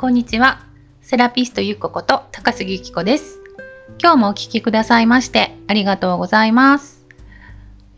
[0.00, 0.64] こんにちは。
[1.02, 3.38] セラピストゆっここと高杉ゆきこです。
[4.00, 7.04] 今日もお聴きくださいましてありがとうございます。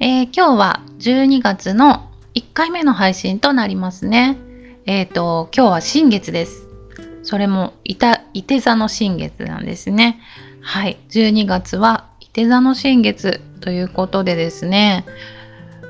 [0.00, 4.36] えー、今日は12月の1回目の配信となりますね。
[4.84, 6.66] えっ、ー、と、今日は新月です。
[7.22, 10.18] それもいた、いて座の新月なんですね。
[10.60, 10.98] はい。
[11.10, 15.04] 12月はいて座の新月ということでですね。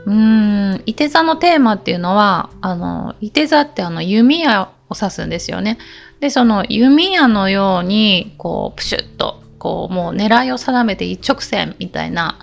[0.05, 5.78] うーん、いて座のテーマっていうのは、あの、いて座ってあの弓矢を指すんですよね。
[6.20, 12.38] で、その弓矢のように、こう、プシュッと、こう、もう狙いを定めて一直線みたいな、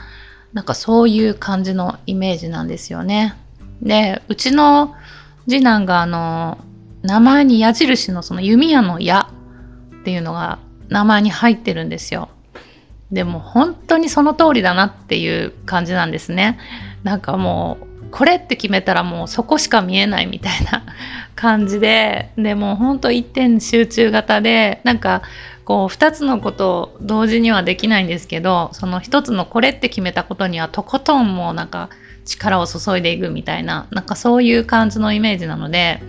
[0.53, 3.35] なんかそういう感じのイメージなんですよね。
[3.81, 4.95] で、うちの
[5.47, 6.57] 次男があの、
[7.01, 9.29] 名前に矢印のその弓矢の矢
[10.01, 10.59] っていうのが
[10.89, 12.29] 名前に入ってるんですよ。
[13.11, 16.59] でも本当にその通りだなっていう感じなんですね。
[17.03, 20.83] なんかもうこれって決めたらもうそこしか見えないみたいな
[21.35, 25.21] 感じででも本当一点集中型でなんか
[25.63, 31.89] こう2つのことを同時にはできないんですけどその1つのこれって決めたことにはとことんもうなんか
[32.25, 36.01] 力を注いでいくみたいななんかそういう感じのイメージなので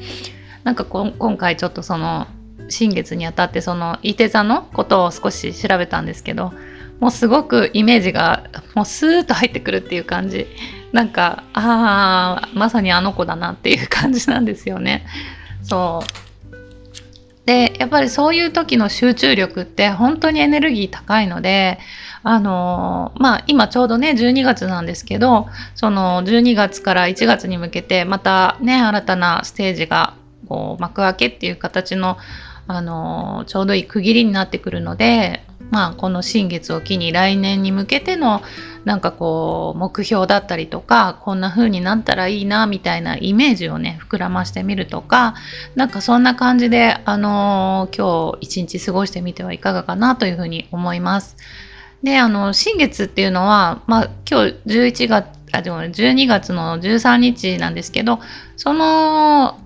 [0.65, 2.27] なんか今回ちょっとその
[2.69, 6.53] 新月にあたってそのいて座のことを少し調べたんですけど
[7.01, 10.47] もうすごくイメージがもうスーッと入ってくるっていう感じ。
[10.93, 15.07] なんかああまさにあの子だなっていう感じなんですよね。
[15.63, 21.79] そうでやっぱりそういう時の集中力って本当にエネルギー高いので
[22.23, 30.15] あのまあ今ちょうどね12月なんですけどその12月から1月に向けてまたね新たなステージが
[30.49, 32.19] こう幕開けっていう形の
[32.67, 38.43] あのちょうどいい区切りになってくるのでまあこの新月を機に来年に向けての
[38.85, 45.35] なんかこう目標だったりとかこんな風になったらいいなみたいなイメージをね膨らましてみるとか
[45.75, 51.37] なんかそんな感じであのー、今日一日過ごしてみてはいかがかなというふうに思います。
[52.03, 58.21] であの新月っていうのは、まあ、今日11月あでも12月の13日なんですけど
[58.57, 59.59] その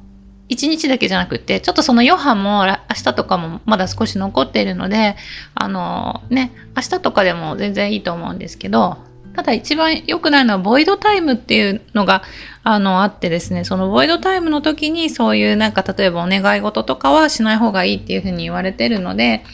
[0.48, 5.16] 1日だけじゃなくて、ちょっとその余波も明日とかもまだ少し残っているので、
[5.54, 8.98] あのね、明日とかでも全然いいと思うんですけど、
[9.34, 12.22] ただ一番良くないのはボイドタイムっていうのが
[12.62, 19.44] あのあってですね、そのボイドタイムの時にそういうなんか例えばお願い事とかはしない方がいいっていうふうに言われてるので、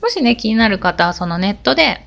[0.00, 2.06] もしね、気になる方はそのネットで、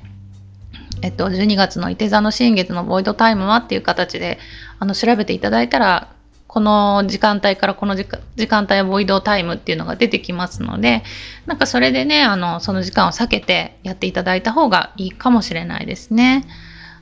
[1.02, 4.38] えっと、12月の伊手座の新月のボイドタイムはっていう形で
[4.78, 6.12] あの調べていただいたら
[6.52, 8.04] この時間帯からこの時
[8.46, 11.02] 間帯はボイドタイムっていうのが出てきますので、
[11.46, 16.44] なんかそれでね、あの、その時間を避けてやっていただいた方がいいかもしれないですね。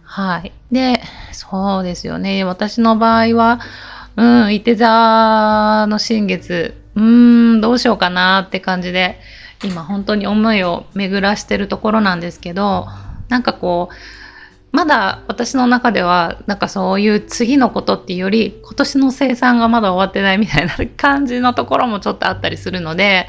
[0.05, 0.53] はい。
[0.71, 1.03] で、
[1.33, 2.45] そうですよね。
[2.45, 3.59] 私の場合は、
[4.15, 9.19] うん、いて座の新月、うーん、どうしようかなって感じで、
[9.65, 12.87] 今本当に思いを巡らしてるところなんですけど、
[13.29, 13.95] なんかこう、
[14.73, 23.27] まだ私の中ではなんかそういう次のことっていうより今年の生産がまだ終わってないみたいな感じのところもちょっとあったりするので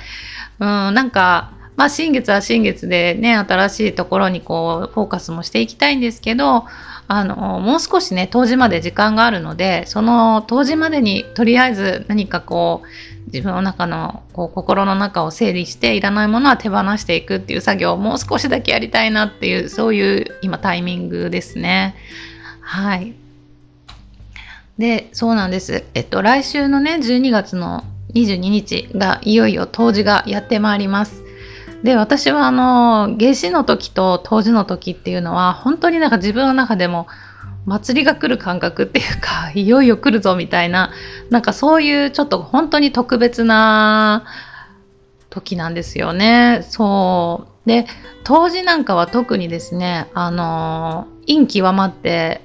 [0.60, 6.66] うんなんかまあ新月は新月でね新しいところにこうフォーカスもしていきたいんですけど
[7.08, 12.88] あのもう少しね当時まで時間があるのでその当時までにとりあえず何かこう
[13.28, 21.96] 自分の中のこう心の中を整理していらないものは手放していくっていう作業をもう少しだけやりたいなっていうそういう今タイミングですね。
[22.62, 23.14] はい。
[24.78, 25.84] で、そうなんです。
[25.94, 27.84] えっと、来週のね、12月の
[28.14, 31.24] 22日がいよいよ冬至がやってまいります。
[31.84, 37.08] で、私はあの、夏至の時と冬至の時っていうのは、本当になんか自分の中でも
[37.66, 40.92] 祭りが来る感覚っていうか いよいよ来るぞみたいな
[41.30, 44.24] なんかそういうちょっと本当に特別な
[45.30, 46.60] 時なんですよね。
[46.64, 47.86] そうで
[48.24, 52.42] 当時なんかは特にですねあの陰極まって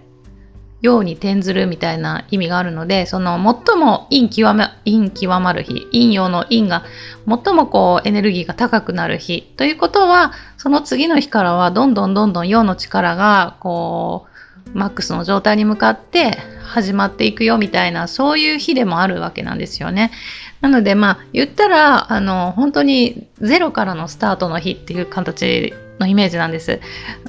[0.82, 3.36] 陽に転ずるみたいな意味があるのでその
[3.66, 6.84] 最も陰極ま陰極まる日陰陽の陰が
[7.26, 14.35] 最もこうエネルギーが高くなる日ということはその次の日からはどんどんどんどん陽の力がこう
[14.76, 20.12] マックスの状態に向かって始まっていくよみたいなそういう日でもあるわけなんですよね。
[20.60, 26.80] なのでまあ言ったらあの本当にゼロからのスタートの日っていう形のイメージなんです。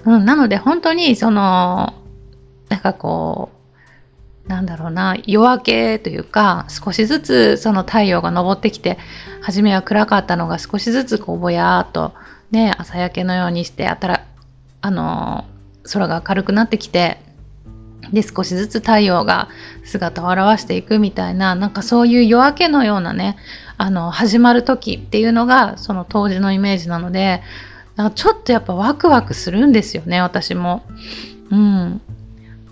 [0.05, 1.93] うん、なので本当にその
[2.67, 3.49] なんかこ
[4.45, 8.97] うなんだろうな夜明けというか少しずつその太陽が昇ってきて
[9.41, 12.13] 初めは暗かったのが少しずつこうぼやーっと
[12.51, 14.25] ね朝焼けのようにしてあたら
[14.81, 15.45] あの
[15.83, 17.19] 空が明るくなってきて
[18.13, 19.49] で少しずつ太陽が
[19.83, 23.37] 姿を現していくみたいななんかそういう夜明けのようなね
[23.77, 27.41] あの始まる時っていうのがその当時のイメージなので
[27.95, 30.83] なんかちょっとやっぱワクワクするんですよね私も。
[31.49, 32.01] うん、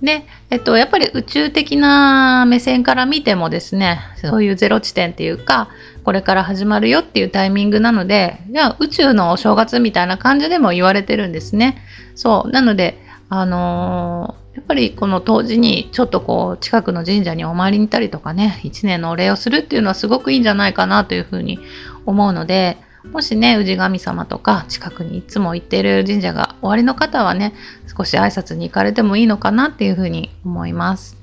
[0.01, 5.69] で、えっと、やっぱり宇宙的な目線から見てもですねそういうゼロ地点っていうか
[6.03, 11.77] これから始まるよっていうタイミングなのでいや宇宙のお正月みたいな感じでも言われてるんですね。
[12.13, 21.60] そうなのであのー、やっぱりこの当時にちょっとこう近くの神社にお参りに行ったりとかね1年のお礼をするっていうのはすごくいいんじゃないかなというふうに
[22.06, 22.78] 思うので
[23.12, 27.54] もしね氏神様とか近くにいつも行ってる神社がおありの方はね
[27.96, 31.18] 少し挨拶に行かれてもいいのかなっていうふうに思います。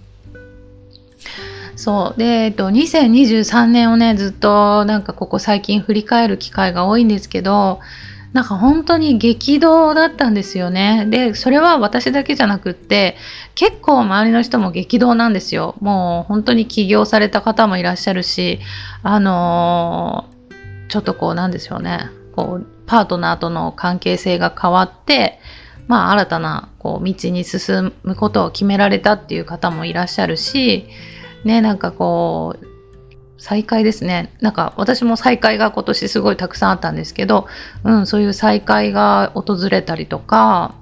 [1.74, 7.80] そうで、えっと、2023年をねずっとなんかここ最近振り返る機会が多いんですけど
[8.32, 11.06] なんか本当に激動だったんですよね。
[11.10, 13.16] で、それは私だけじゃなくって、
[13.54, 15.74] 結構周りの人も激動なんですよ。
[15.80, 18.58] もう本当に起業された方もいらっしゃるし、
[19.02, 22.10] あのー、ちょっとこうなんでしょうね。
[22.34, 25.38] こう、パートナーとの関係性が変わって、
[25.86, 30.86] まあ新たなこう道に進むことを決められたっていう方もいらっしゃるし、
[31.44, 32.71] ね、なんかこう、
[33.38, 34.32] 再会ですね。
[34.40, 37.46] なんか私も再会が今年すごいたくさんあったんですけど、
[37.84, 40.74] うん、そういう再会が訪れたりとか、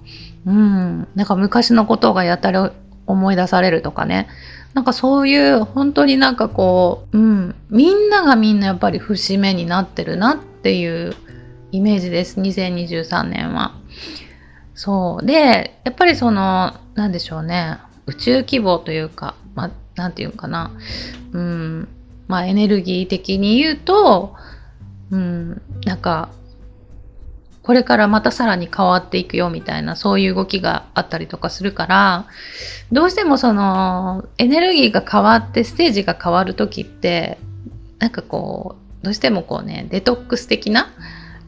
[0.47, 2.73] うん、なんか昔のことがやたら
[3.06, 4.29] 思い出されるとかね。
[4.75, 11.17] なんかそういう本当になんかこう、うん、みんながみんなやっぱり節目になってるなっていう
[11.73, 12.41] イメージです。
[12.41, 13.75] 2023年は。
[14.75, 15.26] そう。
[15.26, 17.79] で、やっぱりその、なんでしょうね。
[18.06, 20.70] 宇宙規模というか、まあ、なんていうかな。
[21.32, 21.88] うん、
[22.30, 24.34] まあ、エネルギー的に言うと、
[25.10, 26.30] うん、なんか、
[27.62, 32.26] これからまたさらに変わっていくよみたいな、そういう動きがあったりとかするから、
[32.92, 37.38] どうしてもその、エネルギーが変わってステージが変わる時って、
[37.98, 40.92] なんかこう、どうしてもこうね、デトックス的な、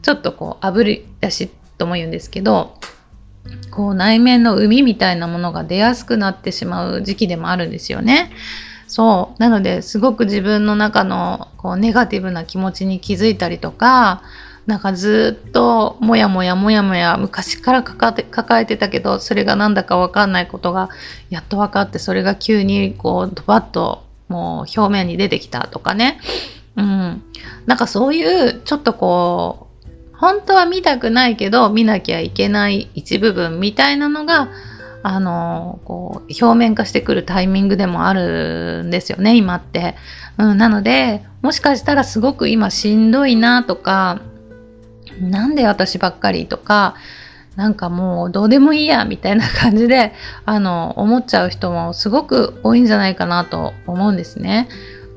[0.01, 2.77] ちょっとこう、炙り出しとも言うんですけど、
[3.71, 8.31] こう内面の海みたいなものが出やすくなってしまう時期でもあるんですよね。
[8.87, 9.41] そう。
[9.41, 14.23] なのですごく自分の中のこうネガティブな気持ちに気づいたりとか、
[14.65, 20.89] なんかずっともやもやもやもや昔から抱え抱えてたけどそれがなんだかわかんないことが
[21.29, 26.19] やっと分かってそれが急にこうドバッともう表面に出てきたとかね。
[26.77, 27.23] うん。
[27.65, 34.49] なんかそういうちょっとこう本当は見たくないけど見なきゃいけない一部分みたいなのが
[35.03, 39.95] あのこう表面化してくるタイミングでもあるんですよね今って、
[40.37, 44.21] うん、なのでもしかしたらすごく今しんどいなとか
[45.19, 46.95] なんで私ばっかりとか
[47.57, 50.13] なんかもうどうでもいいやみたいな感じで
[50.45, 54.69] あの思っちゃう人もすごく多いんじゃないかなと思うんですね。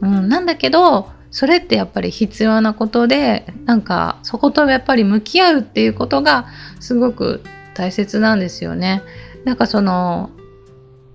[0.02, 6.46] うん、なんだけどそれってやっぱり必要なことでなんかそことやっぱり向き合うっていうことが
[6.80, 7.42] すごく
[7.74, 9.02] 大切なんですよね。
[9.46, 10.30] なんかその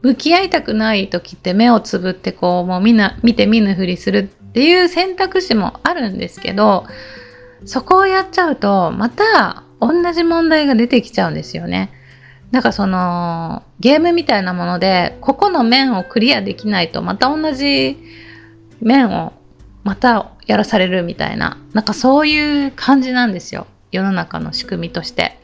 [0.04, 6.86] 向き合いたくない時って目をつぶってこうもうみんな見て見ぬふりするっていう選択肢もあるんですけど
[7.66, 11.92] そこをやっちゃうとまた同じ問題が出てきちゃうんですよね。
[12.52, 17.98] なんかそのゲームみたいなものでここの面をクリアできないとまた同じ
[18.82, 19.34] 面を
[19.84, 25.38] またやらされるみたいななんかそういう感じなんですよ世の中の仕組みとして。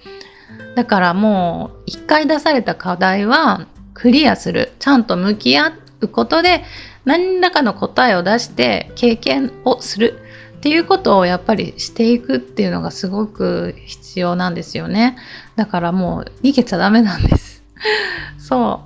[0.77, 3.65] だからもう一回出された課題は
[3.95, 4.73] クリアする。
[4.77, 6.63] ちゃんと向き合うことで
[7.03, 10.19] 何らかの答えを出して経験をする。
[10.57, 15.17] っていうことをやっぱりしていくっていうのがすごく必要なんですよね。
[15.55, 17.63] だからもう逃げちゃダメなんです。
[18.37, 18.83] そ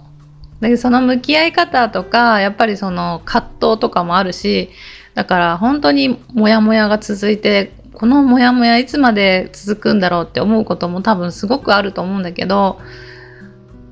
[0.62, 0.66] う。
[0.66, 4.70] でその向き合い方とかやっぱりその葛藤とかもあるし
[5.14, 12.80] だから本当にモヤモヤが続いてこのモヤモヤいつまで続くんだろうって思うことも多分すごくあると思うんだけど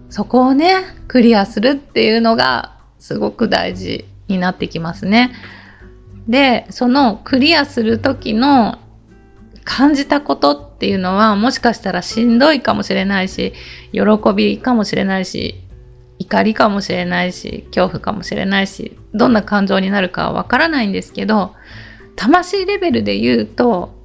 [0.10, 0.74] そこをね
[1.08, 5.32] クリアするっていうのがすごく大事になってきますね。
[6.28, 8.78] でそのクリアする時の
[9.64, 13.54] 感じたことっていうのはもしかしたらしんどいかもしれないし
[13.92, 14.02] 喜
[14.36, 15.56] びかもしれないし
[16.20, 21.56] 怒りかもしれないし恐怖かもしれないしどんな感情になるかはわからないんですけど
[22.20, 23.98] 魂レベルで言うと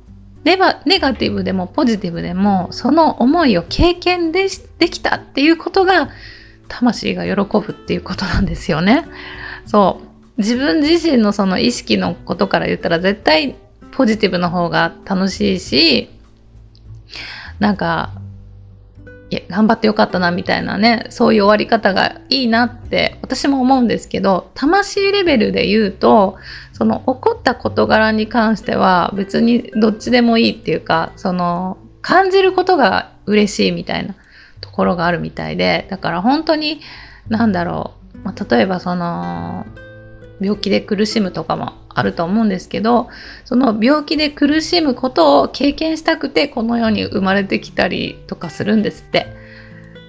[0.45, 4.47] ネバネガティブでもポジティブでもその思いを経験で
[4.79, 6.11] できたっていうことが
[6.69, 9.05] 魂が喜ぶっていうことなんですよね。
[9.67, 10.01] そ
[10.37, 13.57] う自分自身のその意識のことから言ったら絶対
[13.91, 16.09] ポジティブの方が楽しいし
[17.59, 18.13] なんか
[19.49, 26.37] 頑張ってよかったなみたいなねそういう終わり方がいいなって私も思うんですけど魂レベルで言うと
[26.73, 34.15] その起こった事柄に関しては別にどっちでもいいっていうかその感じることが嬉しいみたいな
[34.61, 36.81] ところがあるみたいでだから本当に
[37.29, 39.67] 何だろう、まあ、例えばその
[40.41, 43.09] 病気で苦しむとかもあると思うんですけど
[43.45, 49.27] その病気で苦しむことを経験したくてこの世に生まれてきたりとかするんですって。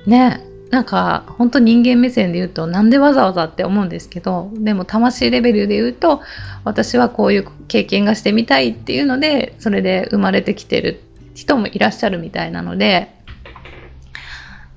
[0.05, 0.41] ね
[0.71, 6.21] なんか本当人間目線で言うとなんでわざわざって思うんですけどでも魂レベルで言うと
[6.63, 11.01] 私はこういう経験がしてみたいっていうのでそれで生まれてきてる
[11.35, 13.14] 人もいらっしゃるみたいなので、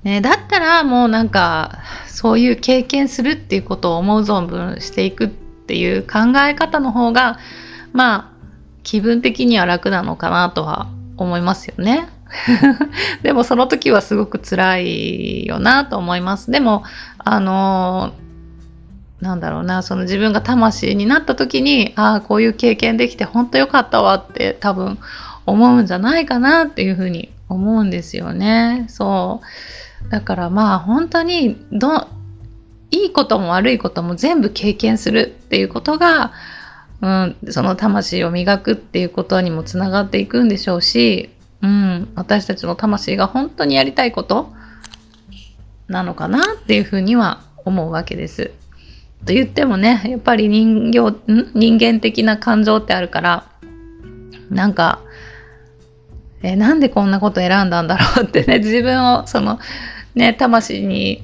[0.03, 7.37] ね、だったらもうなんかそういう経験するっていうことを思う存分していくっていう考え方の方が
[7.91, 8.31] まあ
[8.83, 12.07] 気分的には楽なのかなとは思いますよね。
[13.23, 16.51] でもその時はすごく辛いよなと思います。
[16.51, 16.83] でも
[17.17, 18.13] あの
[19.19, 24.97] なんだろうなその自分が魂になった時にああこういう経験できて本当よかったわって多分
[25.45, 28.85] 思うんじゃないかなっていうふうに思うんですよね。
[28.87, 29.45] そう。
[30.09, 32.07] だからまあ本当にど、
[32.91, 36.33] いいことも悪いことも全部経験するっていうことが、
[37.01, 41.29] うん、その魂を磨くっていうことにもつながっていくんでしょうし、
[41.61, 44.51] うん、私たちの魂が本当にやりたいこと
[45.87, 48.51] なのかなっていうふうには思うわけです。
[49.25, 51.15] と言ってもね、やっぱり人形、
[51.53, 53.45] 人間的な感情ってあるから、
[54.49, 55.01] なんか、
[56.41, 59.59] えなんでこんなこと選んだんだろうってね自分をその
[60.15, 61.23] ね魂に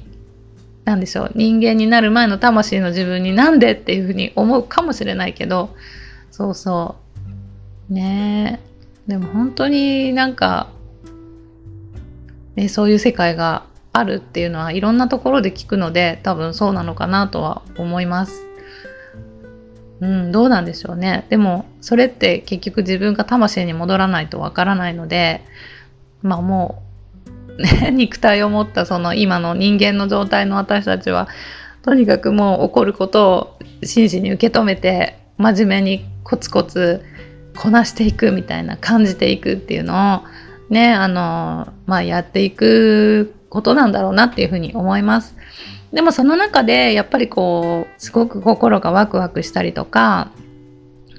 [0.84, 5.74] 何でしょう人間になる前の魂の自分になんでっていうふうに思うかもしれないけど
[6.30, 6.96] そうそ
[7.90, 8.60] うね
[9.06, 10.68] でも本当になんか、
[12.54, 18.46] ね、そういう世界があるっていうのはいろんなところで聞くので多分そうなのかなとは思います。
[20.00, 21.26] うん、どうなんでしょうね。
[21.30, 25.42] でも、それって結局自分が魂に戻らないとわからないので、
[26.22, 26.85] まあもう、
[27.92, 31.28] 肉体を持ったその今の人間の状態の私たちは、
[31.82, 37.02] とにかくもう起こることを真摯に受け止めて、真面目にコツコツ
[37.56, 45.36] こなしていくみたいな感じていくっていうのを、ね、あの、まあやっていくことなんだろうなっていうふうに思います。
[45.92, 50.30] でもその中でやっぱりこうすごく心がワクワクしたりとか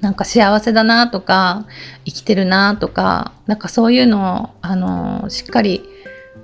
[0.02, 1.66] なんか幸せだなとか
[2.06, 5.82] 生きてるなとかなんかそういうのをあのしっかり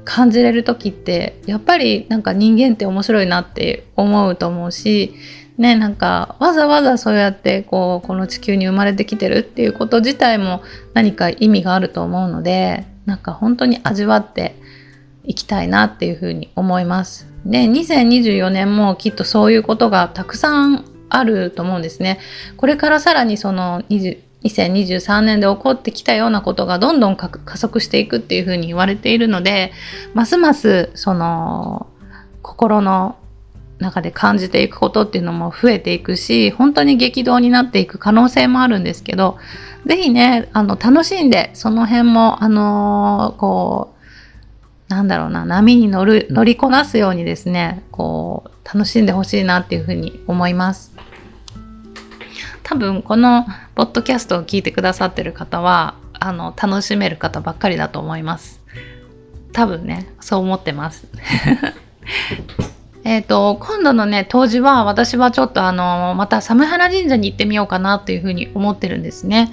[0.05, 5.15] 感じれる時ってやっぱりなんか人間って面白いなって思うと思うし
[5.57, 10.61] ねなんかわざわざそうやってこうこの地球に生まれてきてるっていうこと自体も
[10.93, 14.55] 何か意味があると思うのでなんか本当に味わって
[15.25, 17.27] いきたいなっていうふうに思います。
[17.45, 22.19] で、2024年もきっとそういうことがたくさんあると思うんですね。
[22.57, 23.83] これからさらにその
[24.43, 29.71] 2023年で起こってきたようなことがどんどん加速していくっていうふうに言われているので、
[30.13, 31.87] ますますその
[32.41, 33.17] 心の
[33.79, 39.37] 中で感じていくことっていうのも増えていくし、本当に激動になっていく可能性もあるんですけど、
[39.85, 43.93] ぜひね、あの、楽しんで、その辺も、あのー、こ
[44.89, 50.93] う、なんだろうな、波に乗る、乗りこなすようにですね、こう、楽しんでほしいなっていうふうに思います。
[52.63, 58.61] 多分、このポッドキャストを聞いてくださってる方は、あの、楽しめる方ばっかりだと思います。
[59.51, 61.07] 多分ね、そう思ってます。
[63.05, 69.51] えっと、今度のね、当時は私はちょっとあの、またサムハラ神社に行ってみようかなっていうふうに思ってるんですね。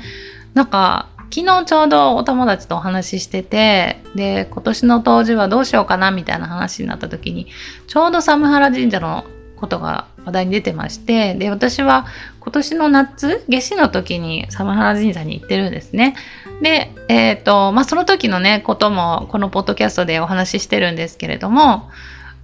[0.54, 7.46] なんか、昨日ちょうどお友達とお話ししててで今年の冬至はどうしようかなみたいな話になった時に
[7.86, 9.24] ちょうど寒原神社の
[9.56, 12.06] ことが話題に出てましてで私は
[12.40, 16.14] 今年の夏夏至の時に寒原神社に行ってるんですね
[16.62, 21.90] でえっ、ー、とまあその時のねこともこのポッドキャストでお話ししてるんですけれども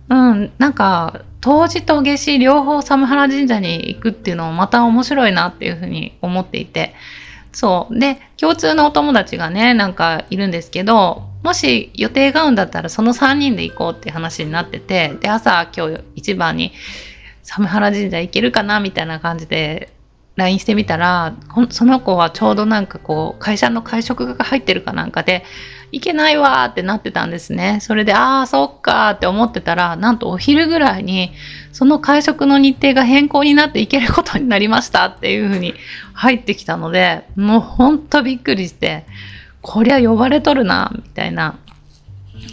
[0.08, 6.94] うんなんか冬至と夏至両方寒原神社に行くっていうのもまた面白いなっていうふうに思っていて
[7.56, 7.98] そう。
[7.98, 16.72] で、共通のお友達がね、なんかいるんですけど、もし予定が合うんだったらその3人で行こうってう話になってて、で、朝今日一番に
[17.46, 19.92] 寒原神社行けるかなみたいな感じで
[20.36, 21.34] LINE してみたら、
[21.70, 25.44] その子はちょうどなんかこう、会社の会食が入ってるかなんかで、
[25.92, 27.78] いけないわーってなってたんですね。
[27.80, 31.32] それで、ああ、そっかーって思ってたら、なんとお昼ぐらいに、
[31.72, 35.74] その会食の日程が変更になっていけることになりましたっていう風に
[36.12, 39.06] 入ってきたので、もうほんとびっくりして、
[39.62, 41.58] こりゃ呼ばれとるな、みたいな。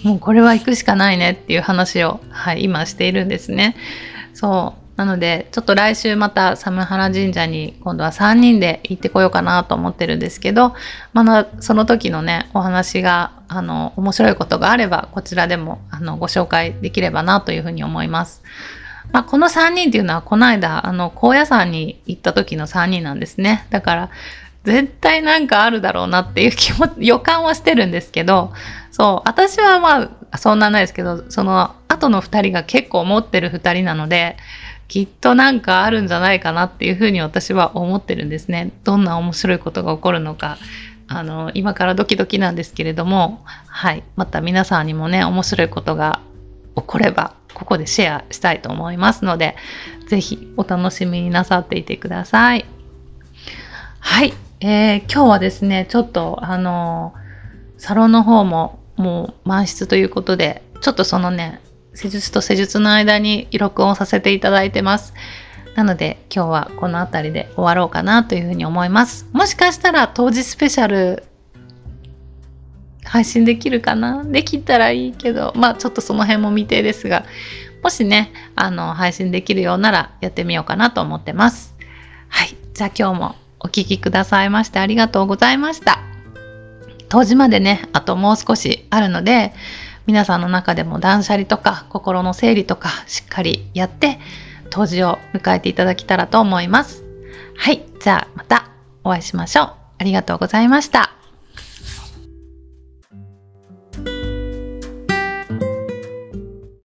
[0.04, 3.76] もうこれは行くしかないねっていう話を、はい、今しているんですね。
[4.34, 4.83] そう。
[5.04, 10.74] なので、ちょっと来週また寒原神社に今度は3人で行ってこようかなと思ってるんですけど、
[11.12, 18.44] まだその時のね、お話が、あの、面白いことがあれば、こちらでも、あの、ご紹介できればなというふうに思います。
[19.12, 23.68] まあ、この3人っていうのは、この間、あの、高野山に行った時の3人なんですね。
[23.72, 24.10] だから、
[24.64, 28.54] 絶対なんかあるだろうなっていう気も、 予感はしてるんですけど、
[28.92, 34.38] そう、私はまあ、そんなないですけど、その後の2人が結構持ってる2人なので、
[34.88, 38.72] きっとなんかあるんじゃないかなっていうふうに私は思ってるんですね。
[38.84, 40.58] どんな面白いことが起こるのか。
[41.08, 44.04] あの、今からドキドキなんですけれども、はい。
[44.16, 46.22] また皆さんにもね、面白いことが
[46.76, 49.56] 起これば、ここでシェアしたいと思いますので、
[50.08, 52.66] ぜひお楽しみになさっていてください。
[54.00, 54.34] はい。
[54.60, 57.14] えー、今日はですね、ちょっとあの
[57.78, 61.62] サロンの方ももう満室ということで、ちょっとそのね、
[61.94, 65.14] 施術と施術の間に録音させていただいてます。
[65.76, 69.28] なので今日はこの辺りで終わろうかなというふうに思います。
[69.32, 71.24] もしかしたら当時スペシャル
[73.06, 74.24] 配信できるかな？
[74.24, 77.26] できたらいいけど、まあちょっとその辺も未定ですが、
[77.84, 81.76] もしね、あの、配信できるようならやってみようかなと思ってます。
[82.30, 82.56] はい。
[82.74, 86.00] じゃあ今日もお聴きくださいましてありがとうございました。
[87.10, 89.54] 当時までね、あともう少しあるので、
[90.06, 94.20] 皆さんの中でも断捨離とか心の整理とかしっかりやって
[94.70, 97.04] 当時を迎えていただけたらと思います。
[97.56, 98.70] はい、じゃあまた
[99.04, 99.74] お会いしましょう。
[100.00, 101.23] ありがとうございました。